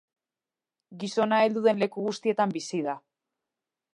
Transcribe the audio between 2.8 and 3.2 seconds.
da.